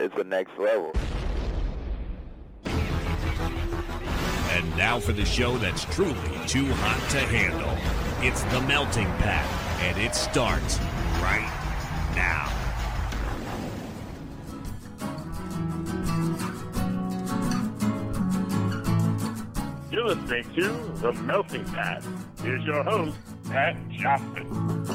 [0.00, 0.92] is the next level.
[4.52, 6.14] And now for the show that's truly
[6.46, 7.76] too hot to handle.
[8.26, 9.46] It's the Melting Pat,
[9.82, 10.78] and it starts
[11.20, 11.48] right
[12.14, 12.48] now.
[19.90, 20.68] You're listening to
[21.00, 22.04] The Melting Pat.
[22.42, 24.89] Here's your host, Pat Johnson.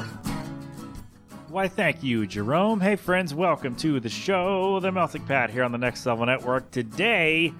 [1.56, 2.80] Why, thank you, Jerome.
[2.80, 6.70] Hey, friends, welcome to the show, The Melting Pat, here on the Next Level Network.
[6.70, 7.50] Today,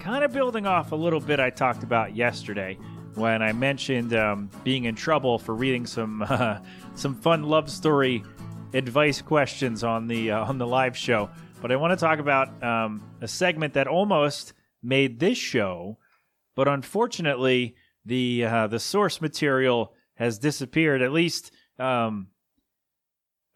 [0.00, 2.76] kind of building off a little bit I talked about yesterday
[3.14, 6.58] when I mentioned um, being in trouble for reading some uh,
[6.96, 8.24] some fun love story
[8.72, 11.30] advice questions on the uh, on the live show.
[11.62, 15.98] But I want to talk about um, a segment that almost made this show,
[16.56, 21.02] but unfortunately, the uh, the source material has disappeared.
[21.02, 22.30] At least, um,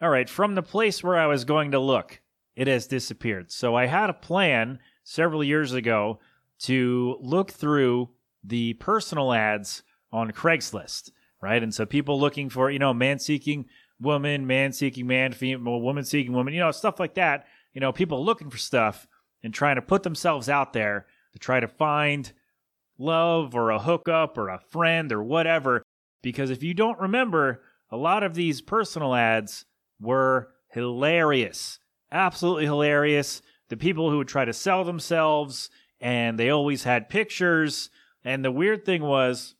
[0.00, 2.20] all right, from the place where I was going to look,
[2.54, 3.50] it has disappeared.
[3.50, 6.20] So I had a plan several years ago
[6.60, 8.10] to look through
[8.44, 9.82] the personal ads
[10.12, 11.62] on Craigslist, right?
[11.62, 13.66] And so people looking for, you know, man seeking
[14.00, 17.46] woman, man seeking man, female, woman seeking woman, you know, stuff like that.
[17.72, 19.06] You know, people looking for stuff
[19.42, 22.32] and trying to put themselves out there to try to find
[22.98, 25.82] love or a hookup or a friend or whatever.
[26.22, 29.64] Because if you don't remember, a lot of these personal ads
[30.00, 31.78] were hilarious,
[32.10, 33.42] absolutely hilarious.
[33.68, 37.90] The people who would try to sell themselves and they always had pictures.
[38.24, 39.54] And the weird thing was,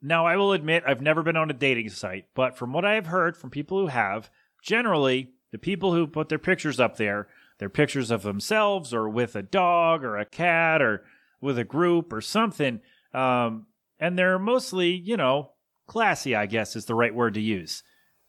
[0.00, 2.94] now I will admit I've never been on a dating site, but from what I
[2.94, 4.30] have heard from people who have,
[4.62, 9.34] generally the people who put their pictures up there, they're pictures of themselves or with
[9.34, 11.04] a dog or a cat or
[11.40, 12.80] with a group or something.
[13.12, 13.66] Um,
[13.98, 15.52] and they're mostly, you know,
[15.86, 17.82] classy, I guess is the right word to use.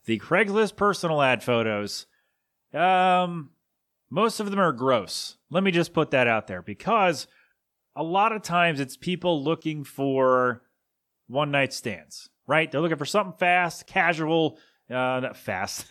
[0.09, 2.07] The Craigslist personal ad photos,
[2.73, 3.51] um,
[4.09, 5.37] most of them are gross.
[5.51, 7.27] Let me just put that out there because
[7.95, 10.63] a lot of times it's people looking for
[11.27, 12.71] one night stands, right?
[12.71, 14.57] They're looking for something fast, casual,
[14.89, 15.85] uh, not fast.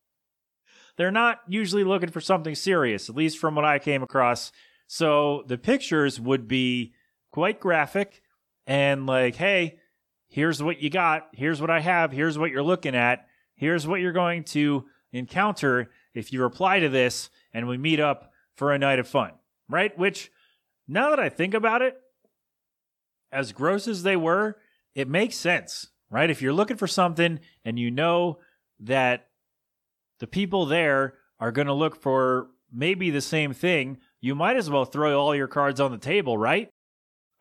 [0.96, 4.50] They're not usually looking for something serious, at least from what I came across.
[4.86, 6.94] So the pictures would be
[7.32, 8.22] quite graphic
[8.66, 9.79] and like, hey,
[10.30, 11.28] here's what you got.
[11.32, 12.12] Here's what I have.
[12.12, 13.26] Here's what you're looking at.
[13.56, 18.32] Here's what you're going to encounter if you reply to this and we meet up
[18.54, 19.32] for a night of fun,
[19.68, 19.96] right?
[19.98, 20.30] Which,
[20.88, 21.96] now that I think about it,
[23.32, 24.56] as gross as they were,
[24.94, 26.30] it makes sense, right?
[26.30, 28.38] If you're looking for something and you know
[28.80, 29.28] that
[30.20, 34.70] the people there are going to look for maybe the same thing, you might as
[34.70, 36.70] well throw all your cards on the table, right?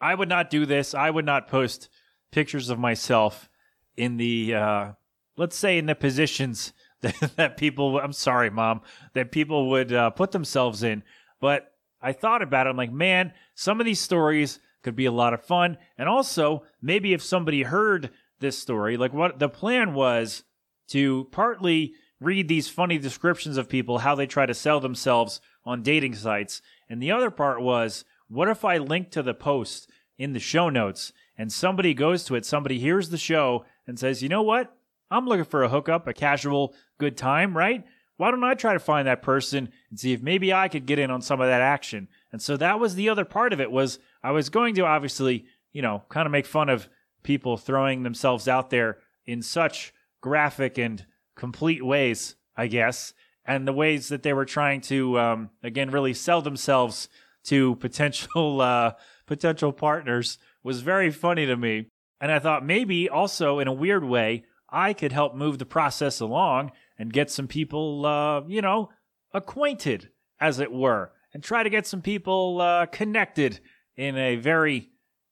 [0.02, 0.94] I would not do this.
[0.94, 1.90] I would not post
[2.32, 3.50] pictures of myself
[3.98, 4.92] in the, uh,
[5.38, 8.82] let's say, in the positions that, that people, I'm sorry, mom,
[9.14, 11.04] that people would uh, put themselves in.
[11.40, 12.72] But I thought about it.
[12.72, 15.78] I'm like, man, some of these stories could be a lot of fun.
[15.98, 20.44] And also, maybe if somebody heard this story, like what the plan was
[20.90, 25.84] to partly read these funny descriptions of people, how they try to sell themselves on
[25.84, 26.62] dating sites.
[26.90, 30.70] And the other part was, what if I link to the post in the show
[30.70, 34.76] notes and somebody goes to it, somebody hears the show and says, you know what?
[35.10, 37.86] I'm looking for a hookup, a casual good time, right?
[38.18, 41.00] Why don't I try to find that person and see if maybe I could get
[41.00, 42.10] in on some of that action?
[42.34, 45.46] And so that was the other part of it was I was going to obviously,
[45.72, 46.90] you know, kind of make fun of
[47.24, 51.06] people throwing themselves out there in such graphic and
[51.36, 53.14] complete ways, I guess,
[53.46, 57.08] and the ways that they were trying to, um, again, really sell themselves
[57.46, 58.92] to potential uh,
[59.26, 61.88] potential partners was very funny to me.
[62.22, 66.20] And I thought maybe also in a weird way I could help move the process
[66.20, 68.90] along and get some people, uh, you know,
[69.34, 70.09] acquainted,
[70.40, 73.59] as it were, and try to get some people uh, connected
[73.96, 74.90] in a very,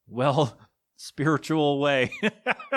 [0.08, 0.58] well,
[0.96, 2.10] spiritual way.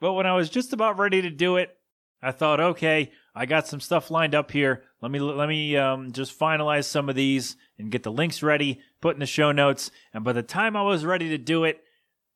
[0.00, 1.76] but when I was just about ready to do it,
[2.22, 4.82] I thought, okay, I got some stuff lined up here.
[5.02, 8.80] Let me let me um, just finalize some of these and get the links ready,
[9.02, 9.90] put in the show notes.
[10.14, 11.84] And by the time I was ready to do it,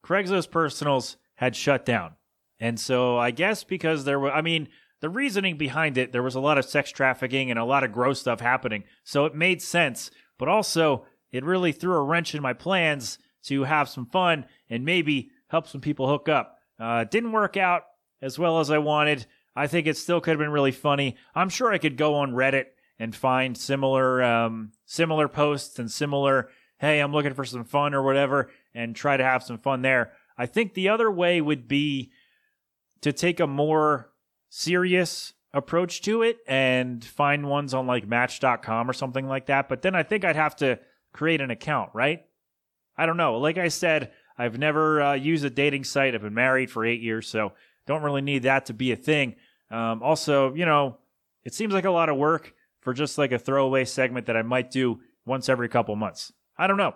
[0.04, 2.16] Craigslist Personals had shut down.
[2.58, 4.68] And so I guess because there were, I mean,
[5.00, 7.92] the reasoning behind it, there was a lot of sex trafficking and a lot of
[7.92, 8.84] gross stuff happening.
[9.02, 10.10] So it made sense.
[10.38, 14.84] But also, it really threw a wrench in my plans to have some fun and
[14.84, 16.58] maybe help some people hook up.
[16.78, 17.84] Uh, didn't work out
[18.20, 19.26] as well as I wanted.
[19.60, 21.16] I think it still could have been really funny.
[21.34, 22.68] I'm sure I could go on Reddit
[22.98, 26.48] and find similar um, similar posts and similar,
[26.78, 30.12] hey, I'm looking for some fun or whatever, and try to have some fun there.
[30.38, 32.10] I think the other way would be
[33.02, 34.10] to take a more
[34.48, 39.68] serious approach to it and find ones on like match.com or something like that.
[39.68, 40.78] But then I think I'd have to
[41.12, 42.24] create an account, right?
[42.96, 43.36] I don't know.
[43.36, 46.14] Like I said, I've never uh, used a dating site.
[46.14, 47.52] I've been married for eight years, so
[47.86, 49.36] don't really need that to be a thing.
[49.70, 50.98] Um, also, you know,
[51.44, 54.42] it seems like a lot of work for just like a throwaway segment that I
[54.42, 56.32] might do once every couple months.
[56.56, 56.94] I don't know.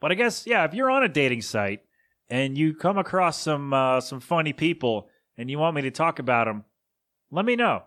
[0.00, 1.80] But I guess, yeah, if you're on a dating site
[2.28, 6.18] and you come across some uh, some funny people and you want me to talk
[6.18, 6.64] about them,
[7.30, 7.84] let me know.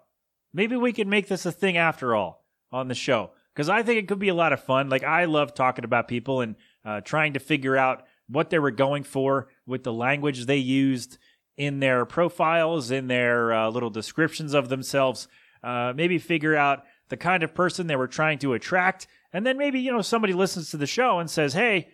[0.54, 4.00] Maybe we can make this a thing after all on the show because I think
[4.00, 4.90] it could be a lot of fun.
[4.90, 6.56] Like I love talking about people and
[6.86, 11.18] uh, trying to figure out what they were going for with the language they used
[11.58, 15.28] in their profiles, in their uh, little descriptions of themselves.
[15.64, 19.58] Uh, maybe figure out the kind of person they were trying to attract, and then
[19.58, 21.90] maybe you know somebody listens to the show and says, "Hey,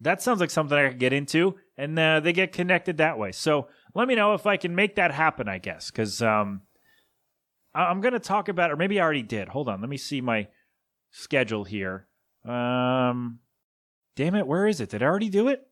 [0.00, 3.32] that sounds like something I could get into," and uh, they get connected that way.
[3.32, 5.48] So let me know if I can make that happen.
[5.48, 6.62] I guess because um,
[7.74, 9.48] I'm going to talk about, or maybe I already did.
[9.48, 10.48] Hold on, let me see my
[11.10, 12.06] schedule here.
[12.44, 13.40] Um,
[14.14, 14.90] damn it, where is it?
[14.90, 15.66] Did I already do it?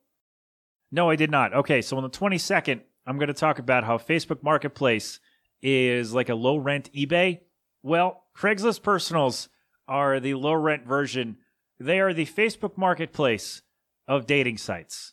[0.91, 1.55] No, I did not.
[1.55, 5.21] Okay, so on the 22nd, I'm going to talk about how Facebook Marketplace
[5.62, 7.41] is like a low rent eBay.
[7.83, 9.49] Well, Craigslist Personals
[9.87, 11.39] are the low rent version.
[11.79, 13.62] They are the Facebook Marketplace
[14.09, 15.12] of dating sites,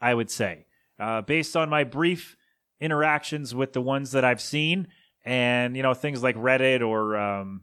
[0.00, 0.66] I would say.
[0.98, 2.36] Uh, based on my brief
[2.80, 4.88] interactions with the ones that I've seen,
[5.24, 7.62] and you know things like Reddit or um,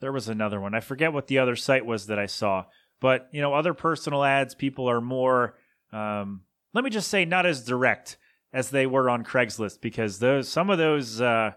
[0.00, 0.74] there was another one.
[0.74, 2.64] I forget what the other site was that I saw,
[3.00, 4.54] but you know other personal ads.
[4.54, 5.54] People are more,
[5.92, 6.42] um,
[6.72, 8.16] let me just say, not as direct
[8.52, 11.20] as they were on Craigslist because those some of those.
[11.20, 11.52] Uh,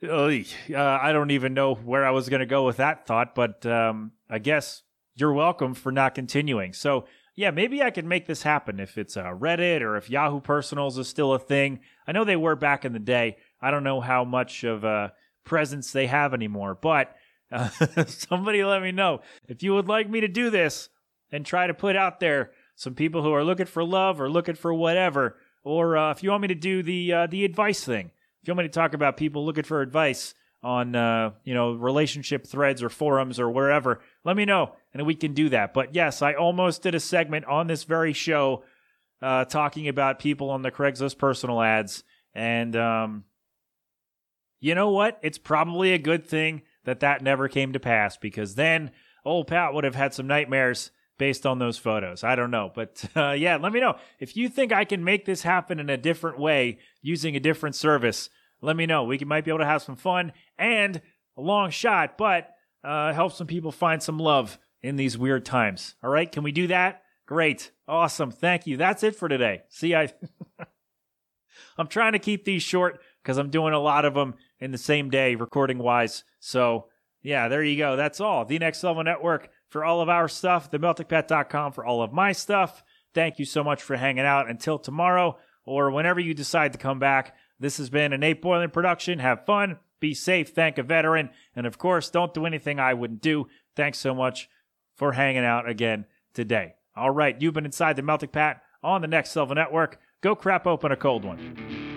[0.00, 0.44] uh,
[0.76, 4.12] I don't even know where I was going to go with that thought, but um,
[4.30, 4.82] I guess
[5.16, 6.72] you're welcome for not continuing.
[6.72, 10.40] So, yeah, maybe I can make this happen if it's uh, Reddit or if Yahoo
[10.40, 11.80] Personals is still a thing.
[12.06, 13.38] I know they were back in the day.
[13.60, 15.12] I don't know how much of a
[15.44, 17.16] presence they have anymore, but
[17.50, 17.68] uh,
[18.06, 20.90] somebody let me know if you would like me to do this
[21.32, 24.54] and try to put out there some people who are looking for love or looking
[24.54, 28.10] for whatever, or uh, if you want me to do the uh, the advice thing.
[28.42, 31.72] If you want me to talk about people looking for advice on uh, you know
[31.72, 35.74] relationship threads or forums or wherever, let me know and we can do that.
[35.74, 38.64] But yes, I almost did a segment on this very show
[39.20, 43.24] uh, talking about people on the Craigslist personal ads, and um,
[44.60, 45.18] you know what?
[45.22, 48.92] It's probably a good thing that that never came to pass because then
[49.24, 52.24] old Pat would have had some nightmares based on those photos.
[52.24, 52.70] I don't know.
[52.74, 53.96] But uh, yeah, let me know.
[54.18, 57.74] If you think I can make this happen in a different way using a different
[57.74, 58.30] service,
[58.60, 59.04] let me know.
[59.04, 61.00] We might be able to have some fun and
[61.36, 62.50] a long shot, but
[62.82, 65.94] uh, help some people find some love in these weird times.
[66.02, 67.02] All right, can we do that?
[67.26, 67.72] Great.
[67.86, 68.30] Awesome.
[68.30, 68.76] Thank you.
[68.76, 69.62] That's it for today.
[69.68, 70.12] See, I.
[71.76, 74.78] I'm trying to keep these short because I'm doing a lot of them in the
[74.78, 76.24] same day, recording wise.
[76.40, 76.86] So,
[77.22, 77.94] yeah, there you go.
[77.94, 78.44] That's all.
[78.44, 82.82] The Next Level Network for all of our stuff, themeltingpat.com for all of my stuff.
[83.14, 84.48] Thank you so much for hanging out.
[84.48, 88.70] Until tomorrow or whenever you decide to come back, this has been a Nate Boylan
[88.70, 89.18] production.
[89.18, 93.20] Have fun, be safe, thank a veteran, and of course, don't do anything I wouldn't
[93.20, 93.48] do.
[93.76, 94.48] Thanks so much
[94.96, 96.74] for hanging out again today.
[96.96, 99.98] All right, you've been inside the Melting Pat on the Next Level Network.
[100.20, 101.87] Go crap open a cold one.